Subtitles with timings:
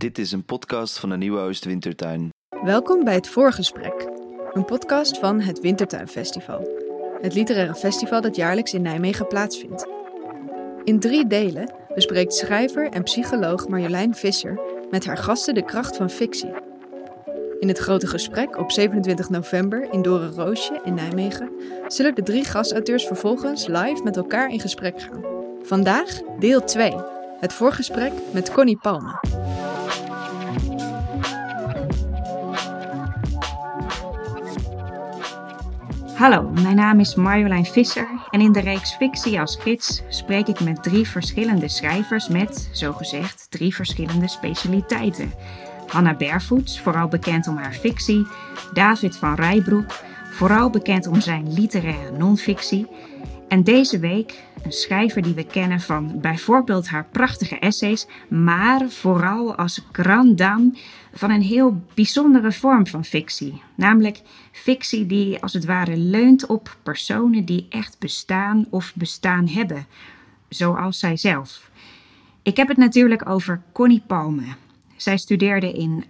[0.00, 2.28] Dit is een podcast van de Nieuwe Oostwintertuin.
[2.62, 4.08] Welkom bij het Voorgesprek,
[4.52, 6.68] een podcast van het Wintertuinfestival.
[7.20, 9.88] Het literaire festival dat jaarlijks in Nijmegen plaatsvindt.
[10.84, 14.60] In drie delen bespreekt schrijver en psycholoog Marjolein Visser
[14.90, 16.52] met haar gasten de kracht van fictie.
[17.58, 21.50] In het grote gesprek op 27 november in Dore Roosje in Nijmegen
[21.86, 25.24] zullen de drie gastauteurs vervolgens live met elkaar in gesprek gaan.
[25.62, 26.94] Vandaag deel 2,
[27.40, 29.48] het voorgesprek met Connie Palme.
[36.20, 40.60] Hallo, mijn naam is Marjolein Visser en in de reeks Fictie als gids spreek ik
[40.60, 45.32] met drie verschillende schrijvers met, zogezegd, drie verschillende specialiteiten.
[45.86, 48.26] Hanna Bervoets, vooral bekend om haar fictie,
[48.72, 49.92] David van Rijbroek,
[50.30, 52.86] vooral bekend om zijn literaire non-fictie,
[53.50, 59.54] en deze week een schrijver die we kennen van bijvoorbeeld haar prachtige essays, maar vooral
[59.54, 60.72] als grand dame
[61.12, 63.62] van een heel bijzondere vorm van fictie.
[63.74, 64.20] Namelijk
[64.52, 69.86] fictie die als het ware leunt op personen die echt bestaan of bestaan hebben,
[70.48, 71.70] zoals zijzelf.
[72.42, 74.54] Ik heb het natuurlijk over Connie Palme.
[74.96, 76.04] Zij studeerde in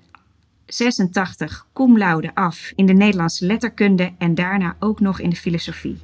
[0.66, 5.98] 86 cum laude af in de Nederlandse letterkunde en daarna ook nog in de filosofie.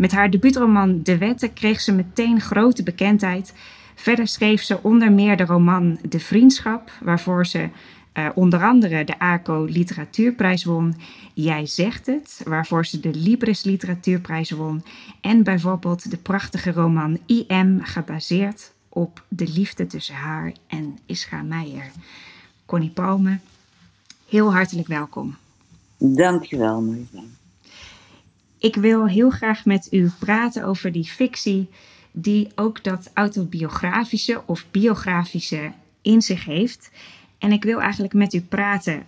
[0.00, 3.54] Met haar debuutroman De Wetten kreeg ze meteen grote bekendheid.
[3.94, 7.68] Verder schreef ze onder meer de roman De Vriendschap, waarvoor ze
[8.14, 10.94] uh, onder andere de ACO Literatuurprijs won.
[11.34, 14.82] Jij zegt het, waarvoor ze de Libris Literatuurprijs won.
[15.20, 21.90] En bijvoorbeeld de prachtige roman IM, gebaseerd op de liefde tussen haar en Ischa Meijer.
[22.66, 23.38] Connie Palme,
[24.28, 25.36] heel hartelijk welkom.
[25.96, 27.38] Dankjewel, Marjolein.
[28.60, 31.68] Ik wil heel graag met u praten over die fictie
[32.12, 35.72] die ook dat autobiografische of biografische
[36.02, 36.90] in zich heeft.
[37.38, 39.06] En ik wil eigenlijk met u praten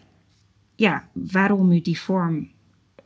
[0.74, 2.50] ja, waarom u die vorm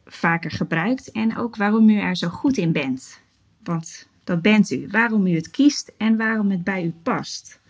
[0.06, 3.20] vaker gebruikt en ook waarom u er zo goed in bent.
[3.62, 4.88] Want dat bent u.
[4.90, 7.60] Waarom u het kiest en waarom het bij u past.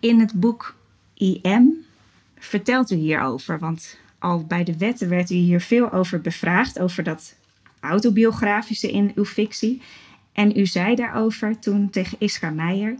[0.00, 0.76] In het boek
[1.14, 1.84] IM
[2.38, 7.02] vertelt u hierover, want al bij de wetten werd u hier veel over bevraagd, over
[7.02, 7.36] dat
[7.80, 9.82] autobiografische in uw fictie.
[10.32, 12.96] En u zei daarover toen tegen Ischa Meijer: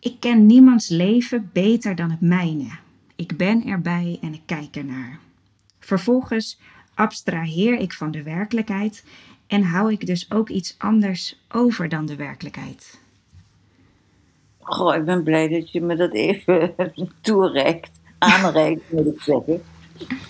[0.00, 2.68] Ik ken niemands leven beter dan het mijne.
[3.16, 5.18] Ik ben erbij en ik kijk ernaar.
[5.78, 6.58] Vervolgens
[6.94, 9.04] abstraheer ik van de werkelijkheid
[9.46, 13.00] en hou ik dus ook iets anders over dan de werkelijkheid.
[14.58, 16.74] Goh, ik ben blij dat je me dat even
[17.20, 19.62] toereikt, aanreikt, moet ik zeggen.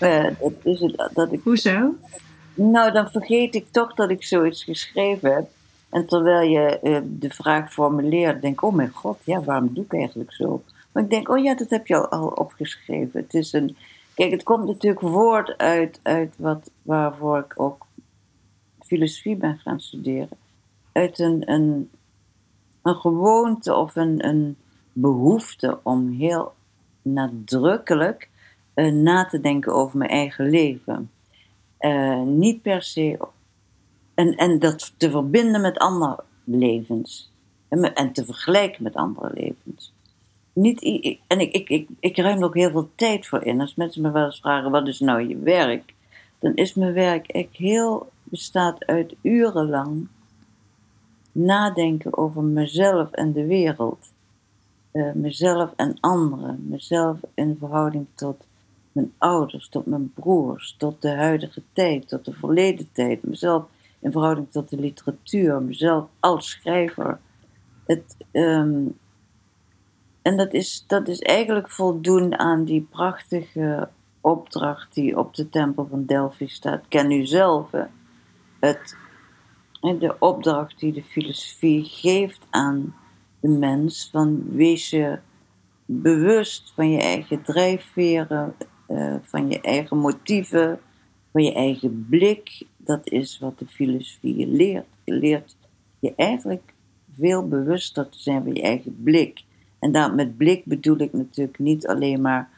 [0.01, 1.95] Uh, dat is het, dat ik, Hoezo?
[2.53, 5.49] Nou, dan vergeet ik toch dat ik zoiets geschreven heb.
[5.89, 9.83] En terwijl je uh, de vraag formuleert, denk ik, oh mijn god, ja, waarom doe
[9.83, 10.63] ik eigenlijk zo?
[10.91, 13.21] Maar ik denk, oh ja, dat heb je al, al opgeschreven.
[13.21, 13.75] Het is een,
[14.13, 17.85] kijk, het komt natuurlijk voort uit, uit wat, waarvoor ik ook
[18.79, 20.37] filosofie ben gaan studeren.
[20.91, 21.89] Uit een, een,
[22.81, 24.57] een gewoonte of een, een
[24.93, 26.53] behoefte om heel
[27.01, 28.29] nadrukkelijk
[28.75, 31.11] uh, na te denken over mijn eigen leven.
[31.79, 33.19] Uh, niet per se.
[34.13, 37.31] En, en dat te verbinden met andere levens.
[37.67, 39.93] En, en te vergelijken met andere levens.
[40.53, 40.81] Niet,
[41.27, 43.61] en ik, ik, ik, ik ruim er ook heel veel tijd voor in.
[43.61, 45.93] Als mensen me wel eens vragen: wat is nou je werk?
[46.39, 48.09] Dan is mijn werk echt heel.
[48.23, 50.07] bestaat uit urenlang
[51.31, 54.13] nadenken over mezelf en de wereld.
[54.93, 56.65] Uh, mezelf en anderen.
[56.69, 58.45] Mezelf in verhouding tot
[58.91, 63.65] mijn ouders, tot mijn broers, tot de huidige tijd, tot de verleden tijd, mezelf
[63.99, 67.19] in verhouding tot de literatuur, mezelf als schrijver.
[67.85, 68.97] Het, um,
[70.21, 73.89] en dat is, dat is eigenlijk voldoen aan die prachtige
[74.21, 76.87] opdracht die op de tempel van Delphi staat.
[76.87, 77.69] Ken u zelf.
[79.81, 82.95] De opdracht die de filosofie geeft aan
[83.39, 85.19] de mens: van wees je
[85.85, 88.55] bewust van je eigen drijfveren,
[88.91, 90.79] uh, van je eigen motieven,
[91.31, 92.65] van je eigen blik.
[92.77, 94.87] Dat is wat de filosofie je leert.
[95.03, 95.55] Je leert
[95.99, 96.73] je eigenlijk
[97.17, 99.43] veel bewuster te zijn van je eigen blik.
[99.79, 102.49] En daar, met blik bedoel ik natuurlijk niet alleen maar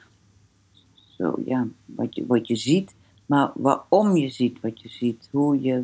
[1.17, 2.95] zo, ja, wat, je, wat je ziet,
[3.25, 5.29] maar waarom je ziet wat je ziet.
[5.31, 5.83] Hoe je,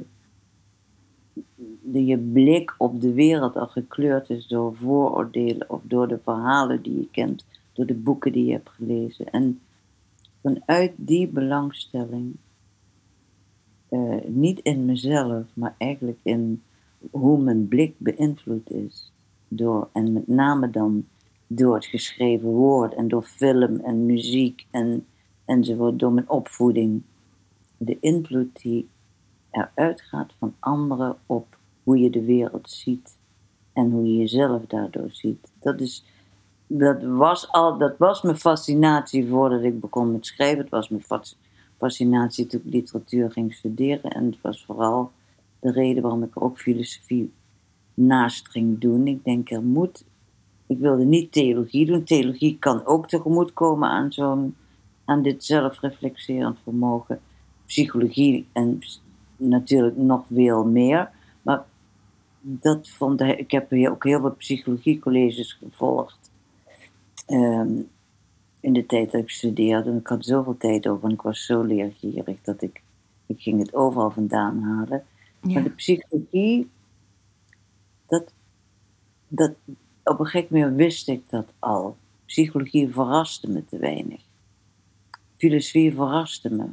[1.81, 6.81] de, je blik op de wereld al gekleurd is door vooroordelen of door de verhalen
[6.81, 9.29] die je kent, door de boeken die je hebt gelezen.
[9.31, 9.59] En
[10.41, 12.35] vanuit die belangstelling,
[13.89, 16.63] uh, niet in mezelf, maar eigenlijk in
[17.11, 19.11] hoe mijn blik beïnvloed is
[19.47, 21.05] door, en met name dan
[21.47, 25.05] door het geschreven woord en door film en muziek en,
[25.45, 27.01] enzovoort, door mijn opvoeding.
[27.77, 28.89] De invloed die
[29.51, 33.17] eruit gaat van anderen op hoe je de wereld ziet
[33.73, 35.51] en hoe je jezelf daardoor ziet.
[35.59, 36.05] Dat, is,
[36.71, 40.59] dat, was, al, dat was mijn fascinatie voordat ik begon met schrijven.
[40.59, 41.03] Het was mijn
[41.77, 44.11] fascinatie toen ik literatuur ging studeren.
[44.11, 45.11] En het was vooral
[45.59, 47.31] de reden waarom ik ook filosofie
[47.93, 49.07] naast ging doen.
[49.07, 50.05] Ik denk, er moet.
[50.67, 52.03] Ik wilde niet theologie doen.
[52.03, 54.55] Theologie kan ook tegemoetkomen aan zo'n.
[55.05, 57.19] aan dit zelfreflecterend vermogen.
[57.65, 58.79] Psychologie en
[59.37, 61.09] natuurlijk nog veel meer.
[61.41, 61.65] Maar
[62.41, 63.39] dat vond ik.
[63.39, 66.18] Ik heb ook heel veel psychologiecolleges gevolgd.
[67.29, 67.81] Ehm,
[68.59, 69.89] in de tijd dat ik studeerde.
[69.89, 72.81] En ik had zoveel tijd over en ik was zo leergierig dat ik.
[73.25, 75.03] Ik ging het overal vandaan halen.
[75.39, 76.69] Maar de psychologie,
[78.07, 78.33] dat,
[79.27, 79.53] dat,
[80.03, 81.97] op een gegeven moment wist ik dat al.
[82.25, 84.21] Psychologie verraste me te weinig.
[85.37, 86.65] Filosofie verraste me.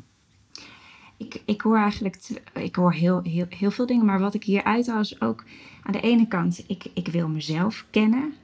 [1.17, 4.65] Ik, ik hoor eigenlijk ik hoor heel, heel, heel veel dingen, maar wat ik hier
[4.65, 5.45] uithaal is ook
[5.83, 8.35] aan de ene kant, ik, ik wil mezelf kennen,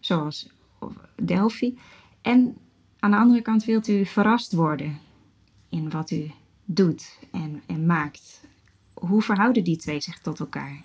[0.00, 0.50] zoals
[1.22, 1.78] Delphi.
[2.22, 2.56] En
[2.98, 4.98] aan de andere kant wilt u verrast worden
[5.68, 6.30] in wat u
[6.64, 8.40] doet en, en maakt.
[8.94, 10.82] Hoe verhouden die twee zich tot elkaar?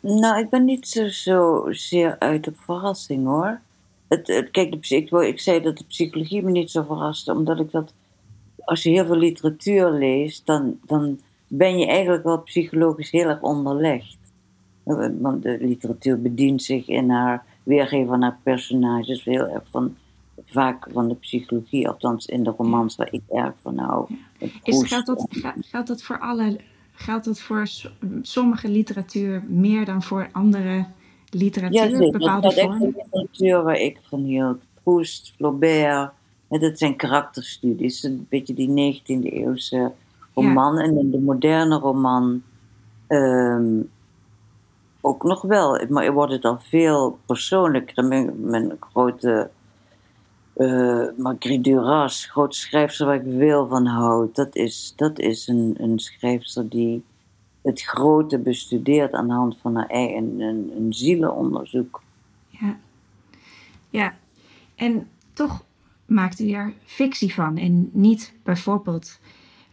[0.00, 3.60] Nou, ik ben niet zo, zo zeer uit op verrassing hoor.
[4.08, 7.70] Het, kijk, de, ik, ik zei dat de psychologie me niet zo verraste, omdat ik
[7.70, 7.94] dat.
[8.64, 13.40] Als je heel veel literatuur leest, dan, dan ben je eigenlijk wel psychologisch heel erg
[13.40, 14.16] onderlegd.
[15.18, 19.96] Want de literatuur bedient zich in haar weergeven van haar personages heel erg van,
[20.46, 24.06] vaak van de psychologie, althans in de romans waar ik erg van hou.
[24.62, 25.26] Is, geldt, dat,
[25.60, 26.56] geldt dat voor alle
[26.92, 27.68] geldt dat voor
[28.22, 30.86] sommige literatuur meer dan voor andere
[31.30, 32.00] literatuur?
[32.00, 34.62] Ja, bepaalde dat de literatuur waar ik van hield.
[34.82, 36.10] Proust, Flaubert.
[36.48, 38.02] Dat zijn karakterstudies.
[38.02, 39.92] Een beetje die 19e eeuwse
[40.34, 40.78] roman.
[40.78, 42.42] En in de moderne roman
[43.06, 43.80] ehm,
[45.02, 45.86] ook nog wel.
[45.88, 48.04] Maar wordt het al veel persoonlijker.
[48.04, 49.50] Mijn, mijn grote
[50.56, 55.74] uh, Marguerite Duras, grote schrijfster waar ik veel van houd, dat is, dat is een,
[55.78, 57.04] een schrijfster die
[57.62, 62.02] het grote bestudeert aan de hand van haar eigen een, een zielenonderzoek.
[62.48, 62.76] Ja.
[63.90, 64.14] ja,
[64.74, 65.64] en toch
[66.06, 69.18] maakt u er fictie van en niet bijvoorbeeld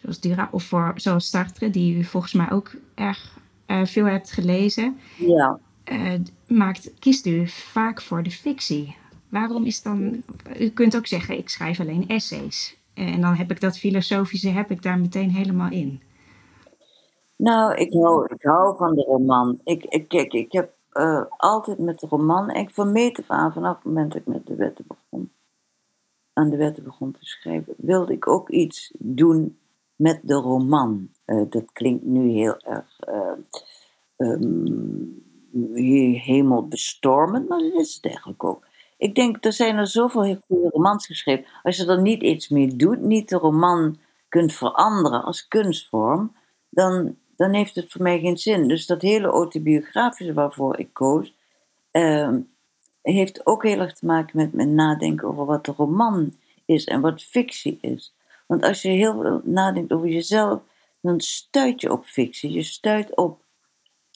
[0.01, 3.38] zoals Duras of voor, zoals Sartre, die u volgens mij ook erg
[3.71, 4.99] uh, veel hebt gelezen.
[5.17, 5.59] Ja.
[5.91, 6.13] Uh,
[6.47, 8.95] maakt, kiest u vaak voor de fictie.
[9.29, 10.23] Waarom is dan,
[10.59, 12.77] u kunt ook zeggen, ik schrijf alleen essays.
[12.93, 16.01] En dan heb ik dat filosofische, heb ik daar meteen helemaal in.
[17.35, 19.59] Nou, ik hou, ik hou van de roman.
[19.63, 23.75] Ik, ik, kijk, ik heb uh, altijd met de roman, ik van meet aan, vanaf
[23.75, 25.31] het moment dat ik met de wetten begon,
[26.33, 29.57] aan de wetten begon te schrijven, wilde ik ook iets doen
[29.99, 31.09] met de roman.
[31.25, 32.99] Uh, dat klinkt nu heel erg
[34.17, 35.23] um,
[36.13, 38.67] hemelbestormend, maar dat is het eigenlijk ook.
[38.97, 41.45] Ik denk, er zijn er zoveel heel goede romans geschreven.
[41.63, 43.97] Als je er niet iets mee doet, niet de roman
[44.29, 46.35] kunt veranderen als kunstvorm,
[46.69, 48.67] dan, dan heeft het voor mij geen zin.
[48.67, 51.35] Dus dat hele autobiografische waarvoor ik koos,
[51.91, 52.35] uh,
[53.01, 56.33] heeft ook heel erg te maken met mijn nadenken over wat de roman
[56.65, 58.13] is en wat fictie is.
[58.49, 60.61] Want als je heel veel nadenkt over jezelf,
[61.01, 62.51] dan stuit je op fictie.
[62.51, 63.43] Je stuit op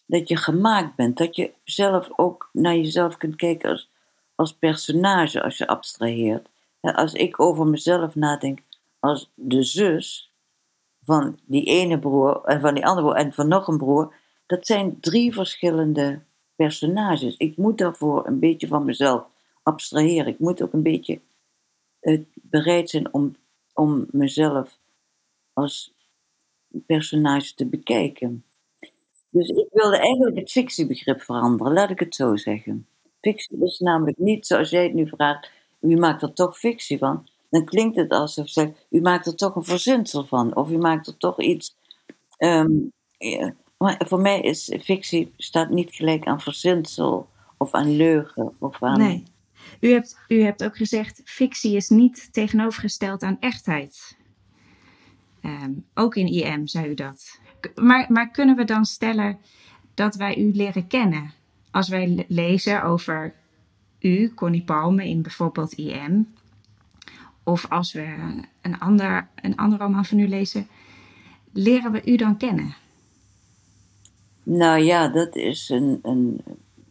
[0.05, 3.87] dat je gemaakt bent, dat je zelf ook naar jezelf kunt kijken
[4.35, 6.47] als personage als je abstraheert.
[6.81, 8.59] Als ik over mezelf nadenk
[8.99, 10.31] als de zus
[11.03, 14.13] van die ene broer en van die andere broer en van nog een broer,
[14.45, 16.21] dat zijn drie verschillende
[16.55, 17.37] personages.
[17.37, 19.25] Ik moet daarvoor een beetje van mezelf
[19.63, 20.27] abstraheren.
[20.27, 21.21] Ik moet ook een beetje
[22.01, 23.35] uh, bereid zijn om,
[23.73, 24.79] om mezelf
[25.53, 25.93] als
[26.85, 28.43] personage te bekijken.
[29.29, 32.87] Dus ik wilde eigenlijk het fictiebegrip veranderen, laat ik het zo zeggen.
[33.21, 35.49] Fictie is namelijk niet zoals jij het nu vraagt,
[35.79, 37.27] u maakt er toch fictie van.
[37.49, 40.55] Dan klinkt het alsof zegt, u maakt er toch een verzinsel van.
[40.55, 41.75] Of u maakt er toch iets.
[42.37, 42.91] Um,
[43.77, 47.27] maar voor mij is fictie staat niet gelijk aan verzinsel
[47.57, 48.55] of aan leugen.
[48.59, 48.99] Of aan...
[48.99, 49.23] Nee.
[49.83, 54.17] U hebt, u hebt ook gezegd, fictie is niet tegenovergesteld aan echtheid.
[55.41, 57.39] Um, ook in IM zei u dat.
[57.75, 59.37] Maar, maar kunnen we dan stellen
[59.93, 61.33] dat wij u leren kennen
[61.71, 63.33] als wij lezen over
[63.99, 66.33] u, Connie Palme, in bijvoorbeeld IM,
[67.43, 68.15] of als we
[68.61, 70.67] een ander, een ander roman van u lezen,
[71.53, 72.75] leren we u dan kennen?
[74.43, 75.99] Nou ja, dat is een.
[76.01, 76.41] een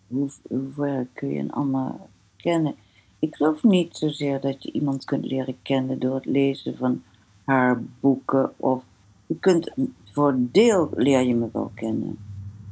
[0.06, 1.94] hoe, hoe kun je een ander
[2.36, 2.74] kennen?
[3.22, 7.02] Ik geloof niet zozeer dat je iemand kunt leren kennen door het lezen van
[7.44, 8.52] haar boeken.
[8.56, 8.84] Of
[9.26, 9.70] je kunt,
[10.12, 12.18] voor een deel leer je me wel kennen.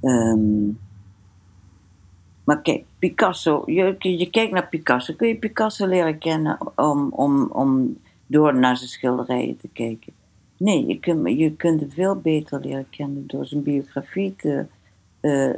[0.01, 0.67] Ehm,
[2.45, 5.15] maar kijk, Picasso, je, je kijkt naar Picasso.
[5.15, 10.13] Kun je Picasso leren kennen om, om, om door naar zijn schilderijen te kijken?
[10.57, 14.67] Nee, je kunt, je kunt hem veel beter leren kennen door zijn biografie te,
[15.21, 15.57] uh,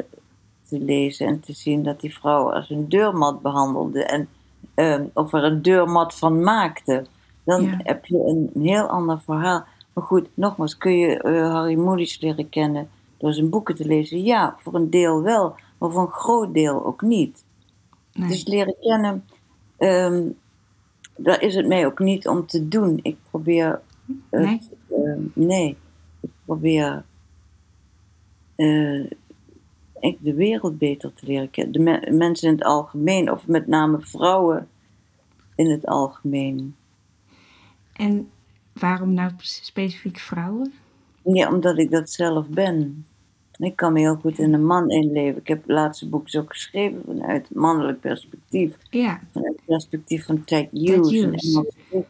[0.63, 4.29] te lezen en te zien dat die vrouw als een deurmat behandelde en
[4.76, 7.07] uh, of er een deurmat van maakte.
[7.45, 9.64] Dan heb je een heel ander verhaal.
[9.93, 12.88] Maar goed, nogmaals, kun je uh, Harry Mulisch leren kennen
[13.19, 14.23] door zijn boeken te lezen?
[14.23, 17.45] Ja, voor een deel wel, maar voor een groot deel ook niet.
[18.12, 18.29] Nee.
[18.29, 19.25] Dus leren kennen,
[19.79, 20.38] um,
[21.17, 23.00] daar is het mij ook niet om te doen.
[23.02, 23.81] Ik probeer.
[24.31, 24.61] Het, nee.
[24.88, 25.76] Uh, nee,
[26.21, 27.05] ik probeer.
[30.02, 31.73] Ik de wereld beter te leren kennen.
[31.73, 34.68] De me mensen in het algemeen, of met name vrouwen
[35.54, 36.76] in het algemeen.
[37.92, 38.30] En
[38.73, 40.73] waarom nou specifiek vrouwen?
[41.25, 43.06] Ja, omdat ik dat zelf ben.
[43.59, 45.40] Ik kan me heel goed in een man inleven.
[45.40, 48.76] Ik heb het laatste boek ook geschreven vanuit mannelijk perspectief.
[48.90, 49.21] Ja.
[49.32, 51.61] Vanuit het perspectief van Ted Hughes.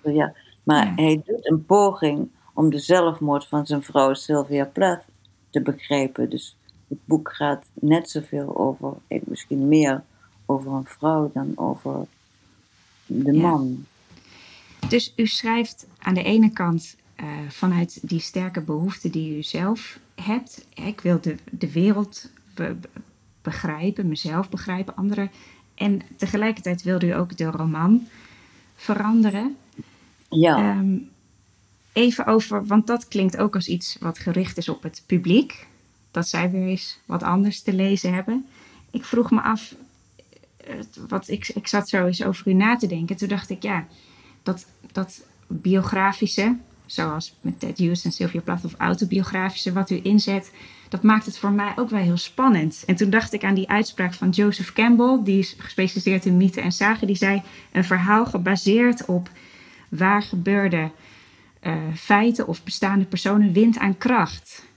[0.02, 0.34] Ja.
[0.62, 0.92] Maar ja.
[0.94, 5.04] hij doet een poging om de zelfmoord van zijn vrouw Sylvia Plath
[5.50, 6.30] te begrijpen.
[6.30, 6.56] Dus
[6.92, 8.94] het boek gaat net zoveel over,
[9.25, 10.02] misschien meer
[10.46, 12.06] over een vrouw dan over
[13.06, 13.84] de man.
[14.88, 19.99] Dus u schrijft aan de ene kant uh, vanuit die sterke behoefte die u zelf
[20.14, 20.66] hebt.
[20.75, 22.76] Ik wil de, de wereld be
[23.42, 25.30] begrijpen, mezelf begrijpen, anderen.
[25.75, 28.06] En tegelijkertijd wilde u ook de roman
[28.75, 29.56] veranderen.
[30.28, 30.78] Ja.
[30.78, 31.11] Um,
[31.92, 35.66] even over, want dat klinkt ook als iets wat gericht is op het publiek.
[36.12, 38.47] Dat zij weer eens wat anders te lezen hebben.
[38.90, 39.75] Ik vroeg me af,
[41.09, 43.16] wat ik, ik zat zo eens over u na te denken.
[43.16, 43.87] Toen dacht ik, ja,
[44.42, 50.52] dat, dat biografische, zoals met Ted Hughes en Sylvia Plath of autobiografische, wat u inzet,
[50.88, 52.83] dat maakt het voor mij ook wel heel spannend.
[52.87, 56.61] En toen dacht ik aan die uitspraak van Joseph Campbell, die is gespecialiseerd in mythe
[56.61, 57.42] en zagen, die zei:
[57.73, 59.31] een verhaal gebaseerd op
[59.88, 60.90] waar gebeurde
[61.62, 64.71] uh, feiten of bestaande personen wint aan kracht.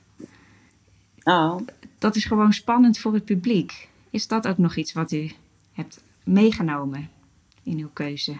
[1.25, 1.57] Oh.
[1.97, 3.89] Dat is gewoon spannend voor het publiek.
[4.09, 5.31] Is dat ook nog iets wat u
[5.73, 7.09] hebt meegenomen
[7.63, 8.37] in uw keuze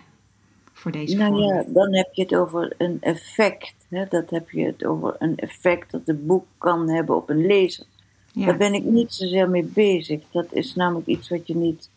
[0.74, 3.76] voor deze Nou ja, dan heb je het over een effect.
[3.90, 4.06] Hè?
[4.10, 7.86] Dat heb je het over een effect dat een boek kan hebben op een lezer.
[8.32, 8.46] Ja.
[8.46, 10.22] Daar ben ik niet zozeer mee bezig.
[10.32, 11.90] Dat is namelijk iets wat je niet,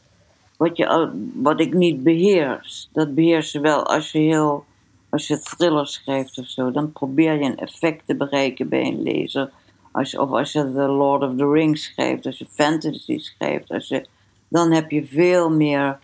[0.57, 2.89] wat, je al, wat ik niet beheers.
[2.93, 4.65] Dat beheers je wel als je heel,
[5.09, 6.71] als je thriller schrijft of zo.
[6.71, 9.51] Dan probeer je een effect te bereiken bij een lezer.
[9.93, 13.89] Als of als je The Lord of the Rings schrijft, als je fantasy schrijft, als
[13.89, 14.07] je
[14.49, 15.99] dan heb je veel meer,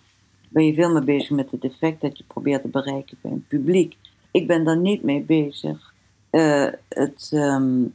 [0.48, 3.44] ben je veel meer bezig met het effect dat je probeert te bereiken bij een
[3.48, 3.96] publiek.
[4.30, 5.92] Ik ben daar niet mee bezig.
[6.30, 7.94] Uh, het um,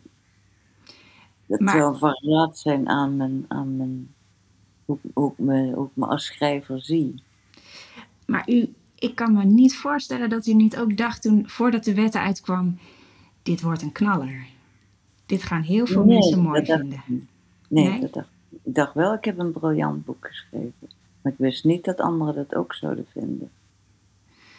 [1.48, 1.78] het maar...
[1.78, 4.14] zou variaat zijn aan, mijn, aan mijn,
[4.86, 7.24] hoe, hoe, ik me, hoe ik me als schrijver zie.
[8.26, 11.94] Maar u, ik kan me niet voorstellen dat u niet ook dacht toen, voordat de
[11.94, 12.80] wet uitkwam,
[13.44, 14.46] dit wordt een knaller.
[15.30, 17.04] Dit gaan heel veel nee, mensen mooi vinden.
[17.68, 18.30] Nee, nee, dat dacht
[18.64, 20.90] ik dacht wel, ik heb een briljant boek geschreven.
[21.22, 23.50] Maar ik wist niet dat anderen dat ook zouden vinden.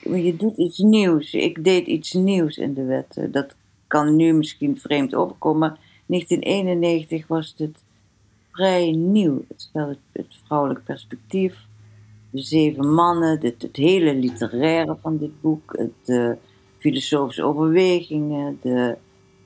[0.01, 1.35] Je doet iets nieuws.
[1.35, 3.33] Ik deed iets nieuws in de wetten.
[3.33, 3.55] Dat
[3.87, 5.77] kan nu misschien vreemd opkomen.
[6.07, 7.83] 1991 was het
[8.53, 9.45] vrij nieuw.
[9.49, 11.67] Het stelde het vrouwelijk perspectief.
[12.31, 16.37] De zeven mannen, het, het hele literaire van dit boek, het, de
[16.79, 18.97] filosofische overwegingen, de,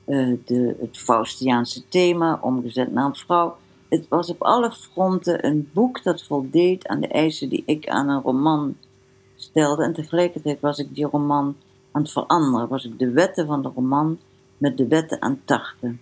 [0.05, 3.55] uh, de, het Faustiaanse thema, omgezet naar een vrouw
[3.89, 8.09] het was op alle fronten een boek dat voldeed aan de eisen die ik aan
[8.09, 8.77] een roman
[9.35, 9.83] stelde.
[9.83, 11.55] En tegelijkertijd was ik die roman
[11.91, 12.67] aan het veranderen.
[12.67, 14.19] Was ik de wetten van de roman
[14.57, 15.99] met de wetten aan het tarten.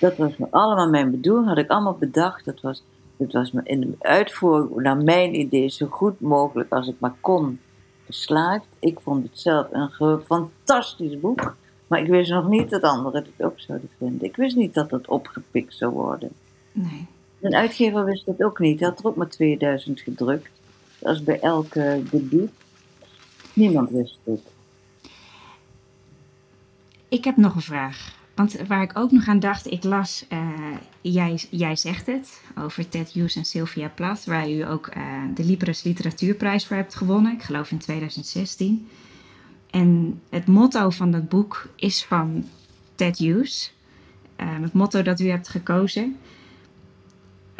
[0.00, 2.44] Dat was allemaal mijn bedoeling, had ik allemaal bedacht.
[2.44, 2.84] Dat was,
[3.16, 7.60] dat was in de uitvoering naar mijn idee zo goed mogelijk als ik maar kon
[8.06, 8.66] geslaagd.
[8.78, 11.56] Ik vond het zelf een fantastisch boek.
[11.88, 14.28] Maar ik wist nog niet dat anderen het ook zouden vinden.
[14.28, 16.30] Ik wist niet dat het opgepikt zou worden.
[16.72, 17.06] Nee.
[17.40, 18.80] Een uitgever wist dat ook niet.
[18.80, 20.50] Hij had er ook maar 2000 gedrukt.
[20.98, 22.50] Dat is bij elke debuut.
[23.52, 24.40] Niemand wist het.
[27.08, 28.16] Ik heb nog een vraag.
[28.34, 30.48] Want waar ik ook nog aan dacht, ik las, uh,
[31.00, 35.44] jij, jij zegt het, over Ted Hughes en Sylvia Plath, waar u ook uh, de
[35.44, 38.88] Libris Literatuurprijs voor hebt gewonnen, ik geloof in 2016.
[39.70, 42.44] En het motto van dat boek is van
[42.94, 43.72] Ted Hughes.
[44.40, 46.16] Uh, het motto dat u hebt gekozen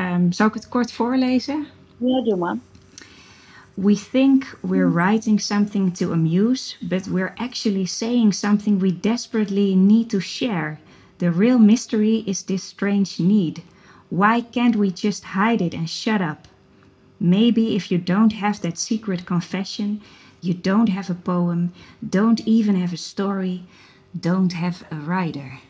[0.00, 1.67] Um, zou ik het kort voorlezen?
[1.97, 2.57] Ja, doe maar.
[3.75, 10.11] we think we're writing something to amuse, but we're actually saying something we desperately need
[10.11, 10.79] to share.
[11.19, 13.62] The real mystery is this strange need.
[14.09, 16.49] Why can't we just hide it and shut up?
[17.19, 20.00] Maybe if you don't have that secret confession,
[20.40, 23.62] you don't have a poem, don't even have a story,
[24.11, 25.61] don't have a writer.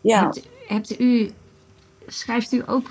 [0.00, 1.30] Ja, Hebt, hebt u,
[2.06, 2.90] schrijft u ook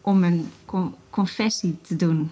[0.00, 2.30] om een con- confessie te doen?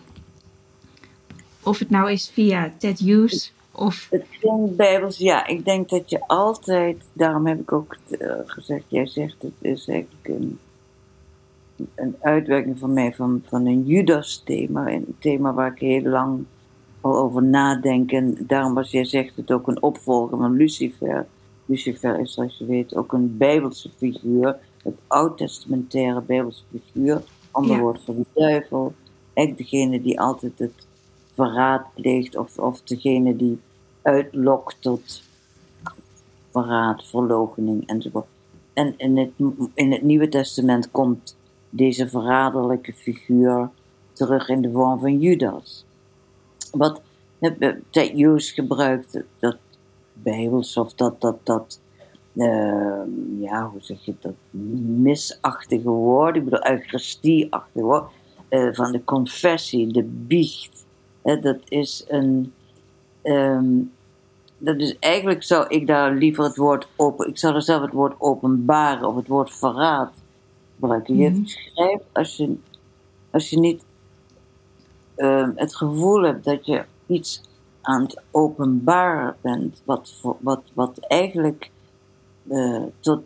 [1.62, 4.06] Of het nou is via Ted Hughes of...
[4.10, 5.18] het klinkt bijbels.
[5.18, 9.52] Ja, ik denk dat je altijd, daarom heb ik ook eh, gezegd, jij zegt het
[9.60, 10.58] is eigenlijk een,
[11.94, 14.88] een uitwerking van mij van, van een Judas-thema.
[14.88, 16.44] Een thema waar ik heel lang
[17.00, 18.12] al over nadenk.
[18.12, 21.26] En daarom was jij zegt het ook een opvolger van Lucifer.
[21.66, 24.56] Lucifer is, zoals je weet, ook een bijbelse figuur.
[24.82, 27.22] Het oud-testamentaire bijbelse figuur.
[27.50, 27.82] Ander Ja.
[27.82, 28.94] woord voor de duivel.
[29.32, 30.86] Eigenlijk degene die altijd het
[31.34, 32.36] verraad pleegt.
[32.36, 33.58] Of, of degene die
[34.02, 35.22] uitlokt tot
[36.50, 38.26] verraad, verloochening enzovoort.
[38.72, 39.30] En in het,
[39.74, 41.36] in het Nieuwe Testament komt
[41.76, 43.70] deze verraderlijke figuur
[44.12, 45.84] terug in de vorm van Judas.
[46.70, 47.00] Wat
[47.38, 49.56] eh, Ted Hughes gebruikt, dat
[50.12, 51.80] bijbels of dat, dat, dat
[52.36, 53.02] eh,
[53.40, 58.10] ja, hoe zeg je dat, misachtige woord, ik bedoel eucharistieachtige woord,
[58.48, 60.86] eh, van de confessie, de biecht.
[61.22, 62.52] Dat is een,
[63.22, 63.66] ehm,
[64.58, 67.92] dat is eigenlijk zou ik daar liever het woord open, ik zou er zelf het
[67.92, 70.12] woord openbaren of het woord verraad
[70.74, 71.16] gebruiken.
[71.16, 71.44] Je Mhm.
[71.44, 72.56] schrijft als je,
[73.30, 73.84] als je niet
[75.14, 77.42] ehm, het gevoel hebt dat je iets
[77.80, 81.70] aan het openbaren bent, wat, wat, wat eigenlijk
[82.48, 83.22] eh, tot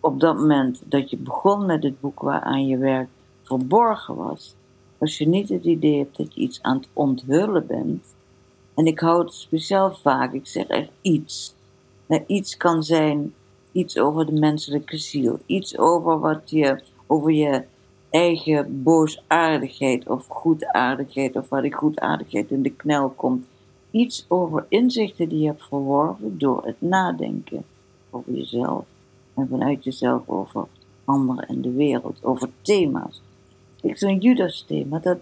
[0.00, 3.08] op dat moment dat je begon met het boek waaraan je werk
[3.42, 4.54] verborgen was,
[4.98, 8.04] als je niet het idee hebt dat je iets aan het onthullen bent,
[8.74, 11.54] en ik hou het speciaal vaak, ik zeg echt iets.
[12.06, 13.34] Nou, iets kan zijn
[13.78, 17.64] iets over de menselijke ziel, iets over wat je, over je
[18.10, 23.46] eigen boosaardigheid of goedaardigheid, of waar die goedaardigheid in de knel komt.
[23.90, 27.64] Iets over inzichten die je hebt verworven door het nadenken
[28.10, 28.84] over jezelf
[29.34, 30.66] en vanuit jezelf over
[31.04, 33.22] anderen en de wereld, over thema's.
[33.80, 35.18] Ik zo'n Judas-thema, dat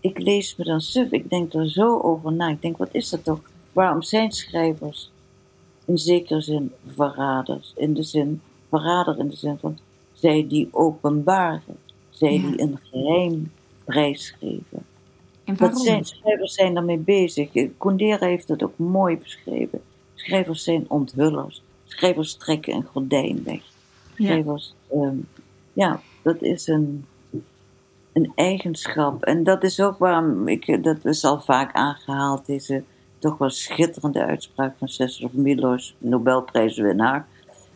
[0.00, 2.48] ik lees me dan suf, ik denk er zo over na.
[2.48, 3.40] Ik denk, wat is dat toch?
[3.72, 5.10] Waarom zijn schrijvers
[5.84, 7.72] in zekere zin verraders?
[7.76, 9.78] In de zin, verrader in de zin van,
[10.12, 11.76] zij die openbaren,
[12.10, 12.46] zij Ja.
[12.48, 13.52] die een geheim
[13.84, 14.84] prijsgeven.
[15.44, 15.82] En Dat waarom?
[15.82, 17.50] zijn, schrijvers zijn daarmee bezig.
[17.78, 19.80] Kundera heeft dat ook mooi beschreven.
[20.14, 21.62] Schrijvers zijn onthullers.
[21.84, 23.62] Schrijvers trekken een gordijn weg.
[24.16, 24.26] Ja.
[24.26, 25.16] Schrijvers, ehm,
[25.72, 27.04] ja, dat is een,
[28.12, 29.22] een eigenschap.
[29.22, 32.82] En dat is ook waarom ik, dat is al vaak aangehaald, deze
[33.24, 37.26] toch wel schitterende uitspraak van Cesar Milos, Nobelprijswinnaar.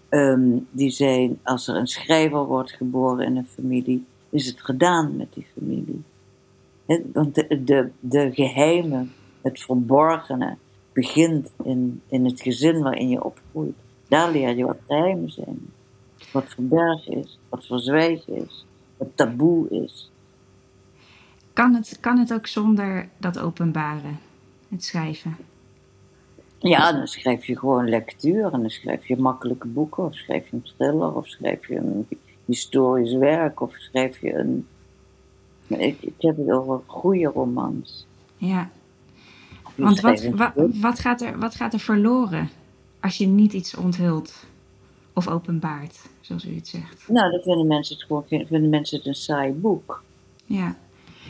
[0.08, 5.16] Ehm, die zei, als er een schrijver wordt geboren in een familie, is het gedaan
[5.16, 6.02] met die familie.
[7.12, 10.56] Want de, de, de geheimen, het verborgene,
[10.92, 13.76] begint in, in het gezin waarin je opgroeit.
[14.08, 15.58] Daar leer je wat geheimen zijn.
[16.32, 20.10] Wat verbergen is, wat verzwijgen is, wat taboe is.
[21.52, 24.18] Kan het, kan het ook zonder dat openbaren,
[24.68, 25.36] het schrijven?
[26.58, 30.56] Ja, dan schrijf je gewoon lectuur en dan schrijf je makkelijke boeken, of schrijf je
[30.56, 32.06] een thriller, of schrijf je een
[32.44, 34.66] historisch werk, of schrijf je een.
[35.66, 38.06] Ik, ik heb het over goede romans.
[38.36, 38.70] Ja,
[39.74, 42.48] want wat, wa- wat, gaat er, wat gaat er verloren
[43.00, 44.46] als je niet iets onthult
[45.12, 47.08] of openbaart, zoals u het zegt?
[47.08, 50.02] Nou, dan vinden mensen het gewoon vinden mensen het een saai boek.
[50.44, 50.76] Ja.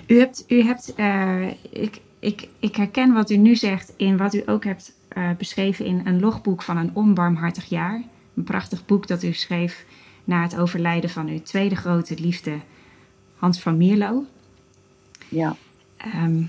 [0.07, 4.35] U hebt, u hebt eh, ik, ik, ik herken wat u nu zegt in wat
[4.35, 8.03] u ook hebt eh, beschreven in een logboek van een onbarmhartig jaar.
[8.35, 9.85] Een prachtig boek dat u schreef
[10.25, 12.59] na het overlijden van uw tweede grote liefde,
[13.37, 14.25] Hans van Mierlo.
[15.29, 15.57] Ja.
[15.97, 16.43] Ehm,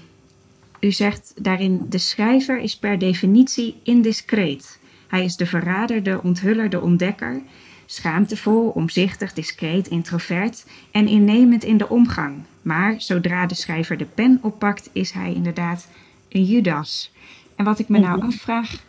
[0.80, 4.80] u zegt daarin: de schrijver is per definitie indiscreet.
[5.08, 7.42] Hij is de verrader, de onthuller, de ontdekker.
[7.86, 12.36] Schaamtevol, omzichtig, discreet, introvert en innemend in de omgang.
[12.62, 15.88] Maar zodra de schrijver de pen oppakt, is hij inderdaad
[16.30, 17.12] een Judas.
[17.56, 18.84] En wat ik me nou afvraag,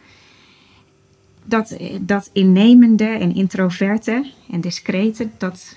[1.44, 5.76] dat, dat innemende en introverte en discrete, dat,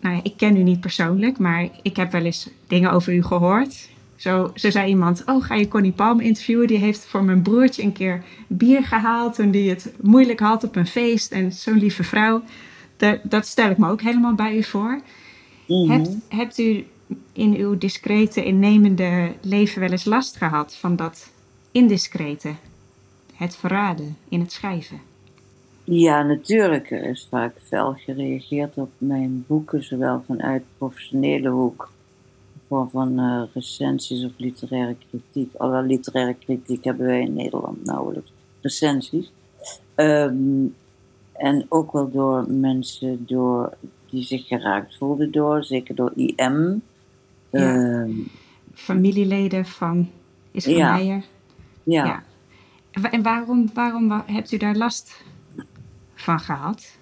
[0.00, 3.22] nou ja, ik ken u niet persoonlijk, maar ik heb wel eens dingen over u
[3.22, 3.88] gehoord.
[4.16, 6.66] Zo, zo zei iemand, oh ga je Connie Palm interviewen?
[6.66, 10.76] Die heeft voor mijn broertje een keer bier gehaald toen die het moeilijk had op
[10.76, 11.32] een feest.
[11.32, 12.42] En zo'n lieve vrouw,
[12.96, 15.00] dat, dat stel ik me ook helemaal bij u voor.
[15.66, 15.90] Mhm.
[15.90, 16.86] Hebt, hebt u
[17.32, 21.30] in uw discrete, innemende leven wel eens last gehad van dat
[21.70, 22.54] indiscrete?
[23.34, 25.00] Het verraden in het schrijven?
[25.84, 26.90] Ja, natuurlijk.
[26.90, 31.90] Er is vaak fel gereageerd op mijn boeken, zowel vanuit professionele hoek,
[32.66, 35.54] voor van uh, recensies of literaire kritiek.
[35.54, 38.32] Alle literaire kritiek hebben wij in Nederland nauwelijks.
[38.60, 39.32] Recensies.
[39.94, 40.66] Ehm,
[41.32, 43.76] en ook wel door mensen door,
[44.10, 46.82] die zich geraakt voelden door, zeker door IM.
[47.50, 47.74] Ja.
[47.74, 48.10] Ehm,
[48.74, 50.10] Familieleden van
[50.50, 50.92] Israël ja.
[50.92, 51.24] Meijer.
[51.82, 52.04] Ja.
[52.04, 52.22] ja.
[53.10, 55.22] En waarom, waarom hebt u daar last
[56.14, 56.96] van gehad?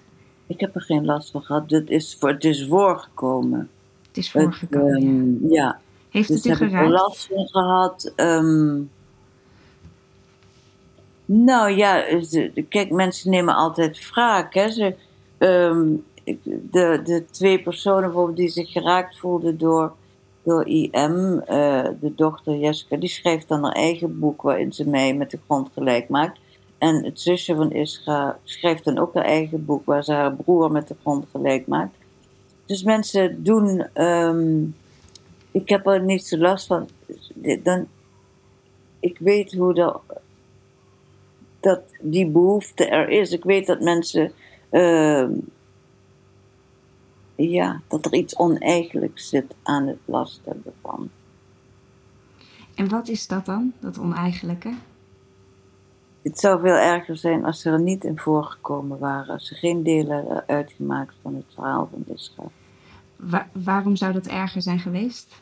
[0.47, 1.69] Ik heb er geen last van gehad.
[1.69, 3.69] Het is, voor, het is voorgekomen.
[4.07, 4.93] Het is voorgekomen.
[4.93, 5.79] Het, um, ja.
[6.09, 6.85] Heeft dus het u heb geraakt?
[6.85, 8.13] Ik er last van gehad.
[8.15, 8.89] Um,
[11.25, 12.03] nou ja,
[12.69, 14.53] kijk, mensen nemen altijd wraak.
[14.53, 14.69] Hè.
[14.69, 14.95] Ze,
[15.37, 16.03] um,
[16.43, 19.95] de, de twee personen die zich geraakt voelden door,
[20.47, 25.13] door IM, uh, de dochter Jessica, die schrijft dan haar eigen boek waarin ze mij
[25.13, 26.39] met de grond gelijk maakt.
[26.77, 30.71] En het zusje van Isra schrijft dan ook haar eigen boek waar ze haar broer
[30.71, 31.95] met de grond gelijk maakt.
[32.65, 33.87] Dus mensen doen.
[34.03, 34.75] Um,
[35.51, 36.89] ik heb er niet zo last van.
[37.63, 37.87] Dan,
[38.99, 40.01] ik weet hoe dat,
[41.59, 43.31] dat die behoefte er is.
[43.31, 44.31] Ik weet dat mensen.
[44.71, 45.27] Uh,
[47.37, 51.09] ja, dat er iets oneigenlijks zit aan het last hebben van.
[52.75, 54.73] En wat is dat dan, dat oneigenlijke?
[56.21, 59.83] Het zou veel erger zijn als ze er niet in voorgekomen waren, als ze geen
[59.83, 62.51] delen uitgemaakt van het verhaal van Israël.
[63.15, 65.35] Wa waarom zou dat erger zijn geweest?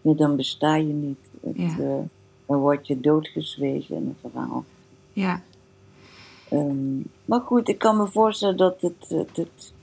[0.00, 1.18] Ja, dan besta je niet.
[1.40, 1.78] Het, ja.
[1.78, 1.98] uh,
[2.46, 4.64] dan word je doodgezwegen in een verhaal.
[5.12, 5.42] Ja.
[6.52, 9.06] Um, maar goed, ik kan me voorstellen dat het.
[9.08, 9.74] het, het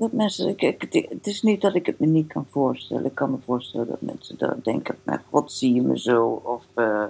[0.00, 3.04] dat mensen, ik, het is niet dat ik het me niet kan voorstellen.
[3.04, 4.96] Ik kan me voorstellen dat mensen dan denken:
[5.30, 6.40] god, zie je me zo?
[6.44, 6.64] Of.
[6.74, 7.04] Uh,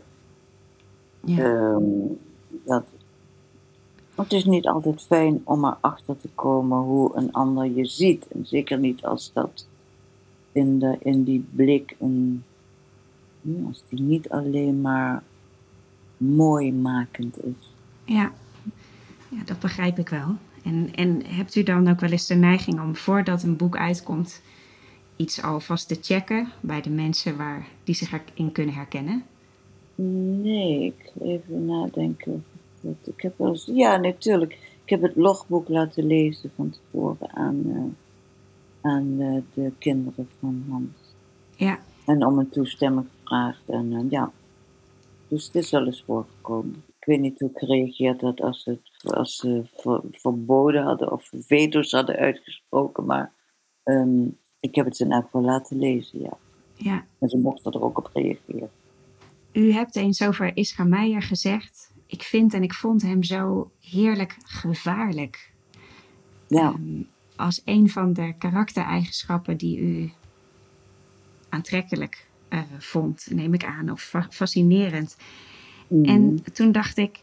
[1.25, 1.45] ja.
[1.45, 2.19] um,
[2.65, 2.85] dat,
[4.15, 8.27] het is niet altijd fijn om erachter te komen hoe een ander je ziet.
[8.29, 9.67] En zeker niet als dat
[10.53, 12.45] in, de, in die blik, een,
[13.67, 15.23] als die niet alleen maar
[16.17, 17.75] mooi makend is.
[18.05, 18.33] Ja.
[19.29, 20.37] ja, dat begrijp ik wel.
[20.65, 24.43] En, en hebt u dan ook wel eens de neiging om voordat een boek uitkomt
[25.17, 29.25] iets alvast te checken bij de mensen waar die zich in kunnen herkennen?
[30.43, 32.45] Nee, ik even nadenken.
[33.05, 34.53] Ik heb wel eens, ja, natuurlijk.
[34.85, 37.83] Ik heb het logboek laten lezen van tevoren aan, uh,
[38.81, 41.15] aan uh, de kinderen van Hans.
[41.57, 41.79] Ja.
[42.07, 43.69] En om een toestemming gevraagd.
[43.69, 44.33] En uh, ja,
[45.29, 46.83] dus het is wel eens voorgekomen.
[47.01, 51.31] Ik weet niet hoe ik gereageerd had als, het, als ze ver, verboden hadden of
[51.33, 53.07] veto's hadden uitgesproken.
[53.07, 53.33] Maar
[53.85, 56.37] um, ik heb het ze in elk geval laten lezen, ja.
[56.75, 57.05] Ja.
[57.19, 58.71] En ze mochten er ook op reageren.
[59.53, 61.93] U hebt eens over Ischa Meijer gezegd.
[62.07, 65.53] Ik vind en ik vond hem zo heerlijk gevaarlijk.
[66.47, 66.69] Ja.
[66.69, 70.13] Um, als een van de karaktereigenschappen die u
[71.49, 75.17] aantrekkelijk uh, vond, neem ik aan, of fa fascinerend.
[75.89, 76.05] Mm.
[76.05, 77.21] En toen dacht ik,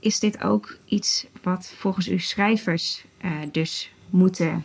[0.00, 4.64] is dit ook iets wat volgens uw schrijvers uh, dus moeten,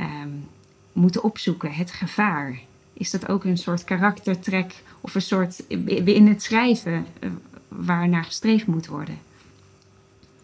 [0.00, 0.48] um,
[0.92, 2.60] moeten opzoeken, het gevaar?
[2.92, 7.30] Is dat ook een soort karaktertrek of een soort in het schrijven uh,
[7.68, 9.18] waar naar gestreefd moet worden?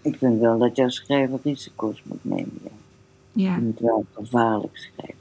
[0.03, 2.59] Ik vind wel dat jouw schrijver risico's moet nemen.
[2.62, 2.71] Ja.
[3.33, 3.55] Ja.
[3.55, 5.16] Je moet wel gevaarlijk schrijven.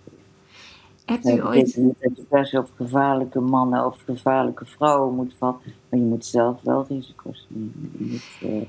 [1.06, 1.70] Hebt u ooit...
[1.70, 6.00] Ik niet dat je per se op gevaarlijke mannen of gevaarlijke vrouwen moet vallen, maar
[6.00, 7.92] je moet zelf wel risico's nemen.
[7.98, 8.62] Je moet, uh,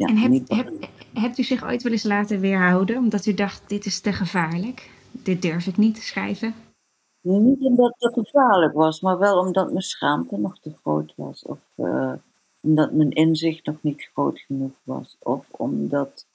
[0.00, 3.68] ja, en hebt, heb, hebt u zich ooit wel eens laten weerhouden omdat u dacht:
[3.68, 4.90] dit is te gevaarlijk?
[5.12, 6.54] Dit durf ik niet te schrijven?
[7.20, 11.42] Niet omdat het gevaarlijk was, maar wel omdat mijn schaamte nog te groot was.
[11.42, 12.12] Of uh,
[12.60, 15.16] omdat mijn inzicht nog niet groot genoeg was.
[15.18, 16.26] Of omdat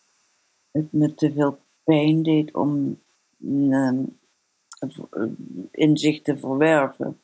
[0.71, 2.99] het me te veel pijn deed om
[3.43, 4.19] um,
[5.71, 7.19] inzicht te verwerven.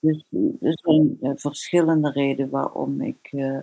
[0.00, 0.24] Dus
[0.60, 3.58] er zijn uh, verschillende redenen waarom ik uh,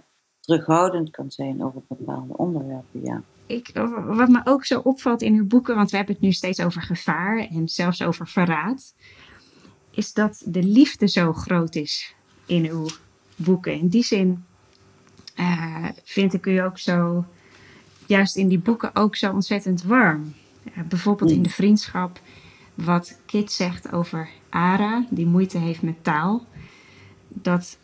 [0.52, 3.22] terughoudend kan zijn over bepaalde onderwerpen, ja.
[3.46, 3.72] Ik,
[4.06, 6.82] wat me ook zo opvalt in uw boeken, want we hebben het nu steeds over
[6.82, 8.94] gevaar en zelfs over verraad,
[9.92, 12.86] is dat de liefde zo groot is in uw
[13.36, 13.74] boeken.
[13.74, 14.44] In die zin
[15.36, 17.26] uh, vind ik u ook zo,
[18.06, 20.34] juist in die boeken ook zo ontzettend warm.
[20.78, 21.36] Uh, bijvoorbeeld mm.
[21.36, 22.20] in de vriendschap,
[22.74, 26.46] wat Kit zegt over Ara, die moeite heeft met taal.
[27.28, 27.78] Dat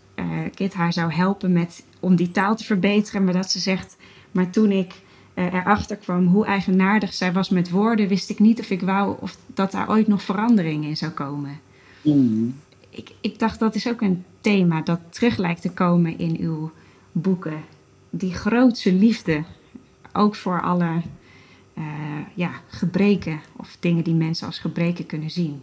[0.53, 3.97] Kit haar zou helpen met, om die taal te verbeteren, maar dat ze zegt,
[4.31, 4.93] maar toen ik
[5.37, 9.15] uh, erachter kwam hoe eigenaardig zij was met woorden, wist ik niet of ik wou
[9.19, 11.59] of dat daar ooit nog verandering in zou komen.
[12.01, 12.49] Mhm.
[12.89, 16.71] Ik, ik dacht dat is ook een thema dat terug lijkt te komen in uw
[17.11, 17.61] boeken.
[18.09, 19.43] Die grootse liefde,
[20.13, 21.01] ook voor alle
[21.73, 21.83] eh,
[22.33, 25.61] ja, gebreken of dingen die mensen als gebreken kunnen zien.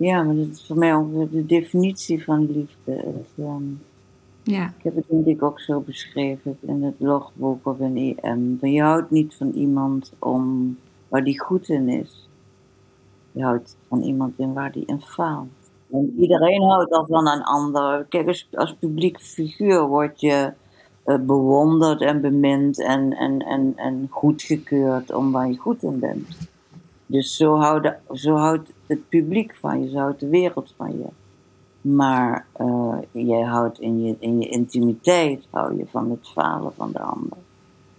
[0.00, 2.92] Ja, maar dat is voor mij ongeveer de definitie van liefde.
[2.92, 3.62] Het, ehm,
[4.42, 8.58] Ja, ik heb het denk ik ook zo beschreven in het logboek of in IM.
[8.60, 10.76] Je houdt niet van iemand om
[11.08, 12.28] waar die goed in is.
[13.32, 15.48] Je houdt van iemand in waar die in faalt.
[15.90, 18.04] En iedereen houdt al van een ander.
[18.08, 20.52] Kijk, als, als publiek figuur word je
[21.04, 26.48] eh, bewonderd en bemind en, en, en, en goedgekeurd om waar je goed in bent.
[27.10, 31.06] Dus zo, houden, zo houdt het publiek van je, zo houdt de wereld van je.
[31.80, 36.92] Maar eh, jij houdt in je, in je intimiteit hou je van het falen van
[36.92, 37.38] de ander.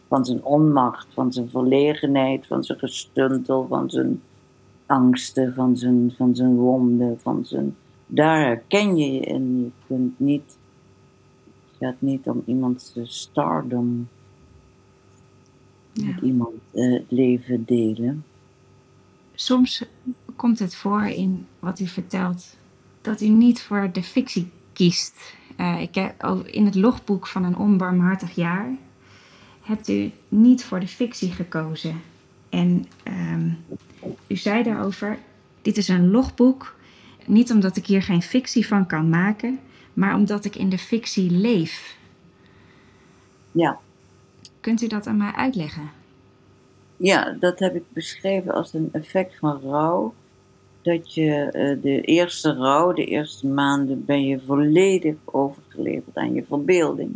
[0.07, 4.21] Van zijn onmacht, van zijn verlegenheid, van zijn gestuntel, van zijn
[4.85, 7.75] angsten, van zijn, van zijn wonden, van zijn...
[8.05, 9.59] Daar herken je je in.
[9.59, 10.57] Je kunt niet...
[11.71, 14.07] Het gaat niet om iemands eh, stardom.
[15.91, 16.05] Ja.
[16.05, 18.23] Met iemand eh, het leven delen.
[19.43, 19.83] Soms
[20.35, 22.55] komt het voor in wat u vertelt
[23.01, 25.35] dat u niet voor de fictie kiest.
[25.55, 28.75] Eh, ik heb, in het logboek van een onbarmhartig jaar
[29.61, 32.01] hebt u niet voor de fictie gekozen.
[32.49, 33.49] En ehm,
[34.27, 35.19] u zei daarover:
[35.61, 36.75] Dit is een logboek,
[37.25, 39.59] niet omdat ik hier geen fictie van kan maken,
[39.93, 41.97] maar omdat ik in de fictie leef.
[43.51, 43.79] Ja.
[44.59, 46.00] Kunt u dat aan mij uitleggen?
[47.01, 50.13] Ja, dat heb ik beschreven als een effect van rouw.
[50.81, 56.43] Dat je eh, de eerste rouw, de eerste maanden, ben je volledig overgeleverd aan je
[56.43, 57.11] verbeelding.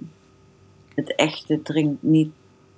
[0.96, 2.32] Het echte dringt niet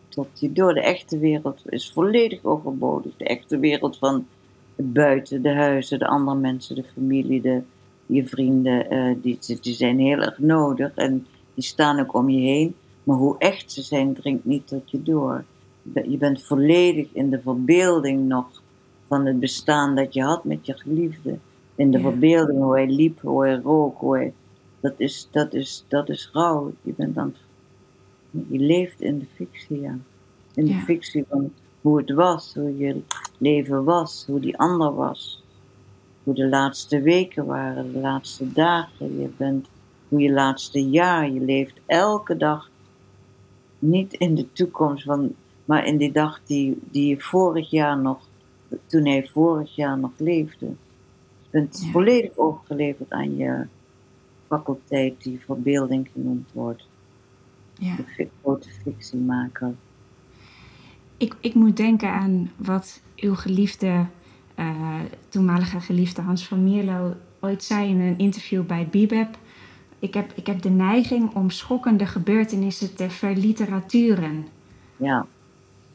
[0.08, 0.74] tot je door.
[0.74, 3.18] De echte wereld is volledig overbodig.
[3.18, 4.28] De echte wereld van
[4.76, 7.62] buiten, de huizen, de andere mensen, de familie, de,
[8.06, 12.42] je vrienden, eh, die, die zijn heel erg nodig en die staan ook om je
[12.42, 12.76] heen.
[13.04, 15.44] Maar hoe echt ze zijn, dringt niet tot je door.
[15.94, 18.62] Je bent volledig in de verbeelding nog
[19.08, 21.38] van het bestaan dat je had met je geliefde.
[21.76, 22.04] In de Ja.
[22.04, 24.34] verbeelding hoe hij liep, hoe hij rook, hoe hij...
[24.80, 26.72] Dat is, dat is, dat is rouw.
[26.82, 27.36] Je, bent het-
[28.32, 29.98] je leeft in de fictie, ja.
[30.54, 30.80] In de Ja.
[30.80, 33.02] fictie van hoe het was, hoe je
[33.38, 35.44] leven was, hoe die ander was.
[36.24, 39.20] Hoe de laatste weken waren, de laatste dagen.
[39.20, 39.68] Je bent,
[40.08, 42.70] hoe je laatste jaar, je leeft elke dag
[43.80, 45.36] niet in de toekomst, van,
[45.68, 48.20] maar in die dag die, die vorig jaar nog,
[48.86, 50.66] toen hij vorig jaar nog leefde.
[51.42, 51.92] Je bent Ja.
[51.92, 53.68] volledig overgeleverd aan je
[54.48, 56.88] faculteit die verbeelding genoemd wordt.
[57.74, 57.96] Ja.
[57.96, 59.74] De grote fictiemaker.
[61.18, 64.06] Ik, ik moet denken aan wat uw geliefde,
[64.56, 65.00] eh,
[65.30, 69.38] toenmalige geliefde Hans van Mierlo ooit zei in een interview bij Bibeb.
[70.00, 74.48] Ik heb, ik heb de neiging om schokkende gebeurtenissen te verliteraturen.
[74.98, 75.26] Ja.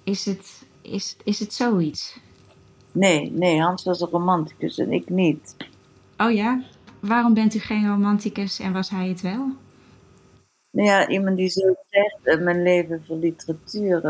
[0.05, 2.21] Is het, is, is het zoiets?
[2.93, 5.57] Nee, nee, Hans was een romanticus en ik niet.
[6.19, 6.63] Oh ja?
[7.01, 9.47] Waarom bent u geen romanticus en was hij het wel?
[10.71, 14.01] Nou ja, iemand die zo zegt, eh, mijn leven voor literatuur,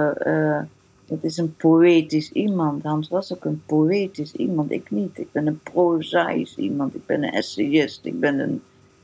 [1.12, 2.82] het is een poëtisch iemand.
[2.82, 5.18] Hans was ook een poëtisch iemand, ik niet.
[5.18, 8.62] Ik ben een prozaïs iemand, ik ben een essayist, ik ben een,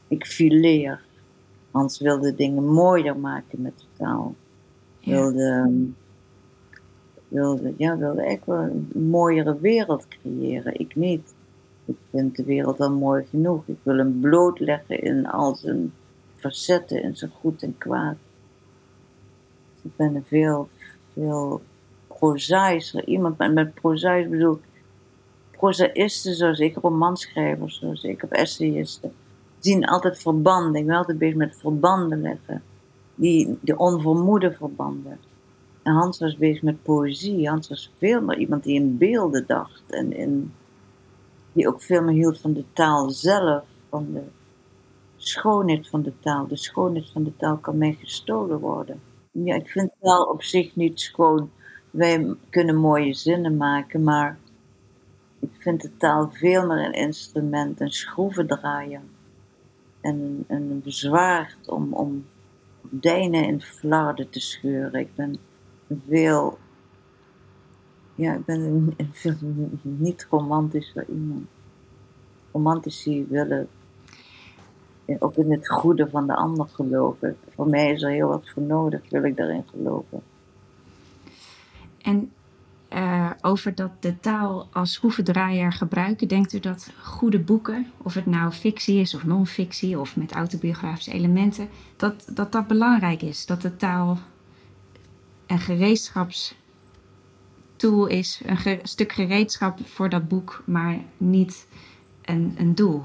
[0.08, 1.00] ik fileer.
[1.70, 4.34] Hans wilde dingen mooier maken met de taal.
[4.98, 5.12] Ja.
[5.12, 5.82] Wilde, ehm,
[7.28, 11.34] wilde, ja, wilde echt wel een mooiere wereld creëren, ik niet.
[11.84, 13.62] Ik vind de wereld al mooi genoeg.
[13.66, 15.92] Ik wil hem blootleggen in al zijn
[16.36, 18.16] facetten, in zijn goed en kwaad.
[19.82, 20.68] Ik ben een veel,
[21.12, 21.60] veel
[22.06, 23.38] prozaïscher iemand.
[23.38, 24.80] En met prozaïs bedoel ik
[25.50, 29.12] prozaïsten zoals ik, romanschrijvers zoals ik, of essayisten,
[29.58, 30.80] zien altijd verbanden.
[30.80, 32.62] Ik ben altijd bezig met verbanden leggen.
[33.14, 35.18] Die, de onvermoede verbanden.
[35.92, 37.48] Hans was bezig met poëzie.
[37.48, 39.82] Hans was veel meer iemand die in beelden dacht.
[39.86, 40.52] En in,
[41.52, 43.64] die ook veel meer hield van de taal zelf.
[43.88, 44.22] Van de
[45.16, 46.46] schoonheid van de taal.
[46.46, 49.00] De schoonheid van de taal kan mij gestolen worden.
[49.30, 51.50] Ja, ik vind taal op zich niet schoon.
[51.90, 54.38] Wij kunnen mooie zinnen maken, maar
[55.40, 59.00] ik vind de taal veel meer een instrument, een schroevendraaier.
[60.00, 62.26] En een, bezwaard om, om
[62.80, 65.00] gordijnen in flarden te scheuren.
[65.00, 65.38] Ik ben
[66.08, 66.58] veel,
[68.14, 71.46] ja, ik ben een, een niet romantischer iemand.
[72.52, 73.68] Romantici willen
[75.18, 77.36] ook in het goede van de ander geloven.
[77.54, 80.22] Voor mij is er heel wat voor nodig, wil ik daarin geloven.
[82.02, 82.32] En
[82.92, 86.28] uh, over dat de taal als schroevendraaier gebruiken.
[86.28, 91.12] Denkt u dat goede boeken, of het nou fictie is of non-fictie of met autobiografische
[91.12, 93.46] elementen, dat, dat dat belangrijk is?
[93.46, 94.18] Dat de taal
[95.48, 101.68] een gereedschapstool is, een stuk gereedschap voor dat boek, maar niet
[102.22, 103.02] een, een doel?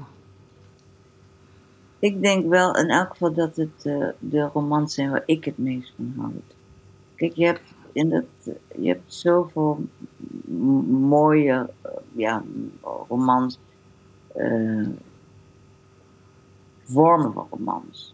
[1.98, 5.58] Ik denk wel in elk geval dat het uh, de romans zijn waar ik het
[5.58, 6.54] meest van houd.
[7.14, 8.24] Kijk, je hebt, in dat,
[8.78, 9.86] je hebt zoveel
[10.88, 11.70] mooie
[12.12, 12.42] ja,
[13.08, 13.58] romans,
[14.36, 14.88] uh,
[16.82, 18.13] vormen van romans.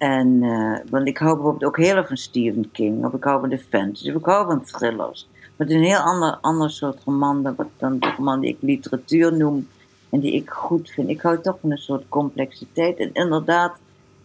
[0.00, 3.40] En, uh, want ik hou bijvoorbeeld ook heel erg van Stephen King, of ik hou
[3.40, 5.28] van de fantasy, of ik hou van thrillers.
[5.32, 8.56] Maar het is een heel ander, ander soort roman dan, dan de roman die ik
[8.60, 9.68] literatuur noem
[10.10, 11.08] en die ik goed vind.
[11.08, 13.78] Ik hou toch van een soort complexiteit en inderdaad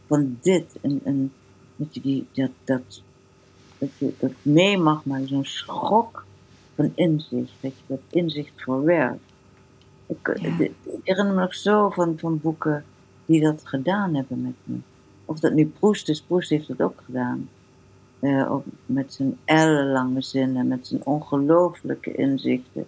[0.07, 1.31] van dit, een, een,
[1.75, 3.01] dat, je die, dat, dat,
[3.77, 6.25] dat je dat mee mag maken, zo'n schok
[6.75, 9.23] van inzicht, dat je dat inzicht verwerkt.
[10.05, 10.59] Ik, ja.
[10.59, 10.71] ik,
[11.03, 12.85] herinner me nog zo van, van boeken
[13.25, 14.77] die dat gedaan hebben met me.
[15.25, 17.49] Of dat nu Proest is, Proest heeft dat ook gedaan.
[18.19, 22.85] Uh, met zijn ellenlange zinnen, met zijn ongelooflijke inzichten,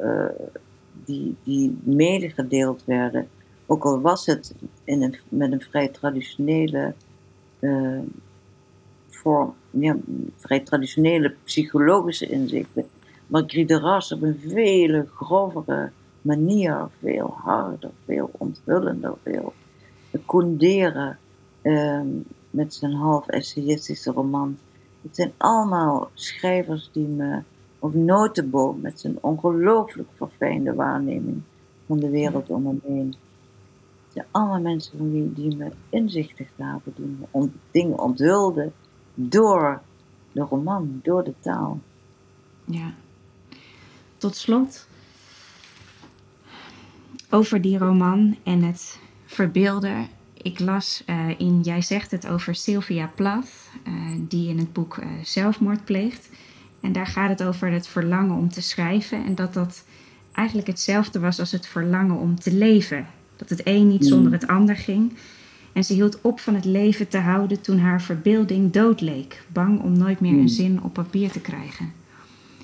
[0.00, 0.24] uh,
[1.04, 3.28] die, die medegedeeld werden.
[3.66, 6.94] Ook al was het in een, met een vrij traditionele
[7.60, 7.98] uh,
[9.08, 9.96] vorm, ja,
[10.36, 12.86] vrij traditionele psychologische inzichten.
[13.26, 13.66] Maar Guy
[14.12, 15.90] op een veel grovere
[16.22, 19.52] manier, veel harder, veel onthullender, veel
[20.24, 21.18] Koenderen
[21.64, 22.08] Ehm,
[22.50, 24.58] met zijn half essayistische roman.
[25.02, 27.42] Het zijn allemaal schrijvers die me,
[27.78, 31.42] of Notenboom met zijn ongelooflijk verfijnde waarneming
[31.86, 33.06] van de wereld om me heen.
[34.04, 38.72] Het zijn allemaal mensen van die me inzichten gaven, die me dingen onthulden
[39.14, 39.80] door
[40.32, 41.78] de roman, door de taal.
[42.64, 42.94] Ja.
[44.16, 44.88] Tot slot,
[47.30, 50.08] over die roman en het verbeelden
[50.44, 54.96] ik las uh, in, jij zegt het over Sylvia Plath, uh, die in het boek
[54.96, 56.28] uh, zelfmoord pleegt.
[56.80, 59.84] En daar gaat het over het verlangen om te schrijven en dat dat
[60.32, 63.06] eigenlijk hetzelfde was als het verlangen om te leven.
[63.36, 65.12] Dat het een niet zonder het ander ging.
[65.72, 69.80] En ze hield op van het leven te houden toen haar verbeelding dood leek, bang
[69.80, 71.92] om nooit meer een zin op papier te krijgen.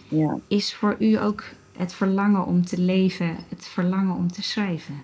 [0.08, 0.38] Ja.
[0.48, 1.44] Is voor u ook
[1.76, 4.94] het verlangen om te leven, het verlangen om te schrijven?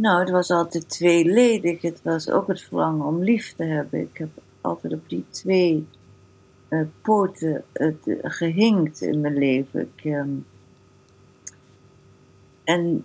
[0.00, 1.82] Nou, het was altijd tweeledig.
[1.82, 4.00] Het was ook het verlangen om lief te hebben.
[4.00, 4.28] Ik heb
[4.60, 5.86] altijd op die twee
[6.68, 9.80] uh, poten het, uh, gehinkt in mijn leven.
[9.80, 10.46] Ik, um,
[12.64, 13.04] en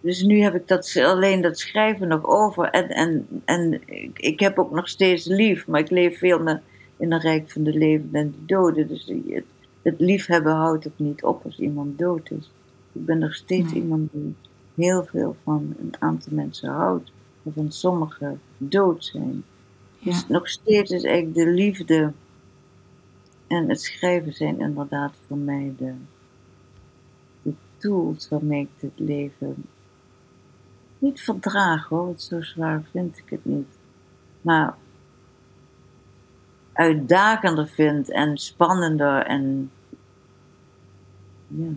[0.00, 2.70] dus nu heb ik dat, alleen dat schrijven nog over.
[2.70, 6.60] En, en, en ik, ik heb ook nog steeds lief, maar ik leef veel meer
[6.96, 8.88] in een rijk van de levenden en de doden.
[8.88, 9.44] Dus het,
[9.82, 12.50] het liefhebben houdt ook niet op als iemand dood is.
[12.92, 13.82] Ik ben nog steeds nee.
[13.82, 14.34] iemand die
[14.80, 17.12] heel veel van een aantal mensen houdt,
[17.42, 19.44] waarvan sommigen dood zijn.
[19.98, 20.10] Ja.
[20.10, 22.12] Dus nog steeds is eigenlijk de liefde
[23.46, 25.92] en het schrijven zijn inderdaad voor mij de,
[27.42, 29.64] de tools waarmee ik het leven
[30.98, 33.78] niet verdraag hoor, zo zwaar vind ik het niet.
[34.40, 34.76] Maar
[36.72, 39.70] uitdagender vind en spannender en
[41.46, 41.70] ja,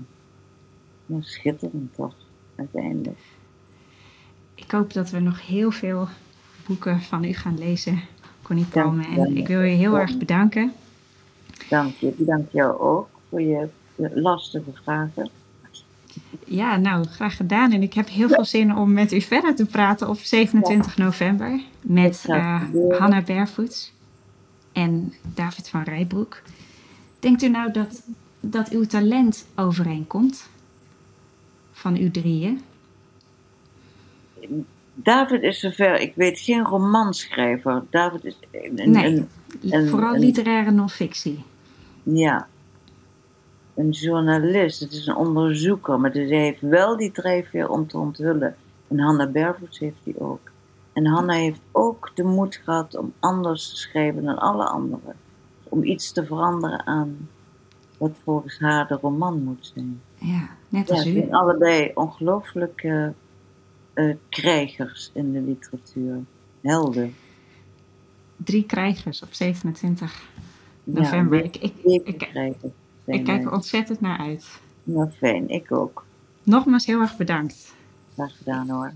[1.06, 2.16] ja schitterend toch
[2.56, 3.20] uiteindelijk.
[4.56, 6.08] Ik hoop dat we nog heel veel
[6.68, 8.02] boeken van u gaan lezen,
[8.42, 9.06] Connie Palme.
[9.16, 10.74] En ik wil je heel erg bedanken.
[11.70, 12.14] Dank je.
[12.18, 15.30] Bedankt jou ook voor je lastige vragen.
[16.46, 17.72] Ja, nou, graag gedaan.
[17.72, 21.62] En ik heb heel veel zin om met u verder te praten op 27 november
[21.82, 23.92] met uh, Hanna Barefoot
[24.72, 26.42] en David van Rijbroek.
[27.20, 28.04] Denkt u nou dat,
[28.40, 30.50] dat uw talent overeenkomt?
[31.84, 32.62] Van u drieën?
[34.94, 37.84] David is zover, ik weet geen romanschrijver.
[37.90, 39.26] David is een, nee,
[39.62, 41.44] een, vooral literaire non-fictie.
[42.04, 42.48] Ja,
[43.76, 48.56] een journalist, het is een onderzoeker, maar hij heeft wel die drijfveer om te onthullen.
[48.88, 50.52] En Hanna Bervoets heeft die ook.
[50.94, 55.16] En Hanna heeft ook de moed gehad om anders te schrijven dan alle anderen.
[55.64, 57.30] Om iets te veranderen aan
[57.98, 60.02] wat volgens haar de roman moet zijn.
[60.18, 61.14] Ja, net als ja, u.
[61.14, 63.14] zijn allebei ongelooflijke
[63.94, 66.20] uh, krijgers in de literatuur.
[66.62, 67.16] Helden.
[68.38, 70.30] Drie krijgers op 27
[70.84, 71.38] november.
[71.38, 72.06] Ja, ik, ik, ik,
[73.06, 74.62] ik kijk er ontzettend naar uit.
[74.84, 75.50] Nou, fijn.
[75.50, 76.06] Ik ook.
[76.44, 77.76] Nogmaals heel erg bedankt.
[78.14, 78.94] Graag gedaan hoor.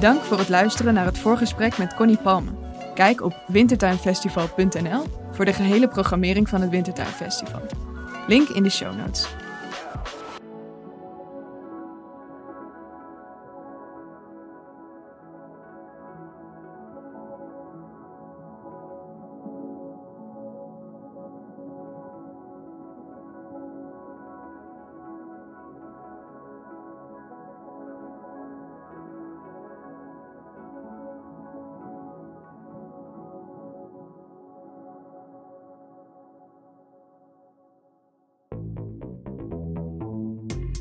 [0.00, 2.50] Dank voor het luisteren naar het voorgesprek met Connie Palme.
[2.94, 7.60] Kijk op wintertuinfestival.nl voor de gehele programmering van het Wintertuinfestival.
[8.26, 9.28] Link in de show notes.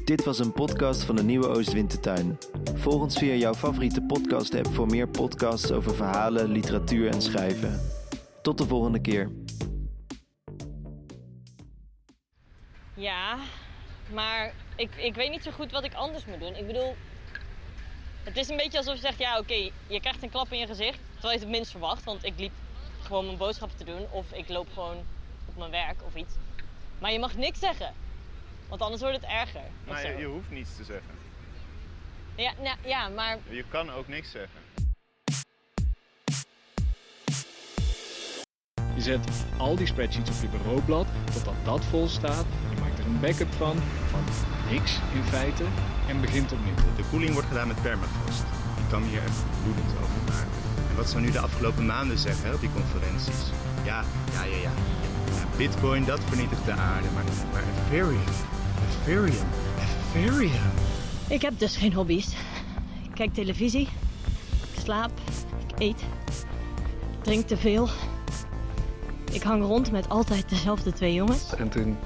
[0.08, 2.38] Dit was een podcast van de Nieuwe Oostwintertuin.
[2.76, 7.82] Volg ons via jouw favoriete podcast-app voor meer podcasts over verhalen, literatuur en schrijven.
[8.41, 9.32] Tot de volgende keer.
[12.93, 13.38] Ja,
[14.14, 16.55] maar ik, ik weet niet zo goed wat ik anders moet doen.
[16.55, 16.95] Ik bedoel,
[18.24, 20.68] het is een beetje alsof je zegt, ja oké, je krijgt een klap in je
[20.68, 20.99] gezicht.
[21.12, 22.53] Terwijl je het het minst verwacht, want ik liep
[23.01, 24.05] gewoon mijn boodschappen te doen.
[24.12, 24.97] Of ik loop gewoon
[25.45, 26.34] op mijn werk of iets.
[26.99, 28.05] Maar je mag niks zeggen.
[28.70, 29.61] Want anders wordt het erger.
[29.88, 31.15] Maar je, je hoeft niets te zeggen.
[32.36, 34.59] Ja, nou, ja, maar Je kan ook niks zeggen.
[38.95, 42.45] Je zet al die spreadsheets op je bureaublad, totdat dat vol staat.
[42.76, 43.78] Je maakt er een backup van,
[44.09, 44.24] van
[44.72, 45.63] niks in feite,
[46.07, 46.76] en begint opnieuw.
[46.95, 48.41] De koeling wordt gedaan met permafrost.
[48.78, 50.57] Ik kan hier echt woedend over maken.
[50.89, 53.41] En wat zou nu de afgelopen maanden zeggen op die conferenties?
[53.84, 54.03] Ja,
[54.34, 54.72] ja, ja, ja.
[55.36, 57.07] Ja, Bitcoin, dat vernietigt de aarde.
[57.13, 58.24] Maar, maar Ethereum,
[59.08, 59.47] Ethereum,
[60.14, 60.51] Ethereum.
[61.28, 62.28] ik heb dus geen hobby's.
[63.03, 63.88] Ik kijk televisie,
[64.74, 65.12] ik slaap,
[65.68, 66.01] ik eet,
[67.12, 67.88] ik drink te veel.
[69.32, 71.55] Ik hang rond met altijd dezelfde twee jongens.
[71.55, 71.97] En toen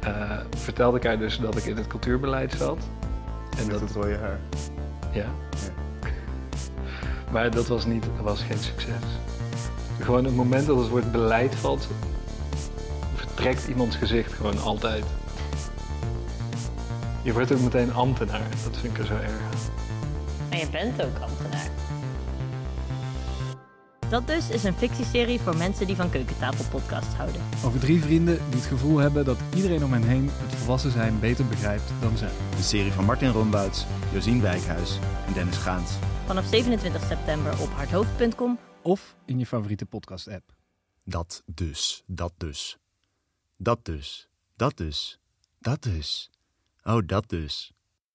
[0.00, 2.78] eh, vertelde ik haar dus dat ik in het cultuurbeleid zat.
[3.58, 4.38] En Met dat, het rode haar.
[5.12, 5.26] ja.
[7.32, 9.02] Maar dat was, niet, dat was geen succes.
[10.00, 11.88] Gewoon het moment dat het woord beleid valt,
[13.14, 15.04] vertrekt iemands gezicht gewoon altijd.
[17.22, 18.50] Je wordt ook meteen ambtenaar.
[18.64, 19.58] Dat vind ik er zo erg aan.
[20.48, 21.70] En je bent ook ambtenaar.
[24.08, 27.42] Dat dus is een fictieserie voor mensen die van keukentafelpodcasts houden.
[27.64, 31.20] Over drie vrienden die het gevoel hebben dat iedereen om hen heen het volwassen zijn
[31.20, 32.30] beter begrijpt dan zij.
[32.56, 35.92] De serie van Martin Rombouts, Josien Wijkhuis en Dennis Gaans.
[36.26, 38.58] Vanaf 27 september op hardhoofd.com.
[38.82, 40.54] Of in je favoriete podcast-app.
[41.04, 42.78] Dat dus, dat dus.
[43.56, 45.18] Dat dus, dat dus,
[45.58, 46.30] dat dus.
[46.84, 47.72] Oh, dat dus.